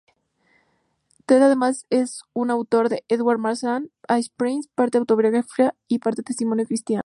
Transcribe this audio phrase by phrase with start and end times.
[1.27, 3.85] Ted además es autor de "Every Man Has
[4.17, 6.99] His Price", parte-autobiografía y parte-testimonio Cristiano.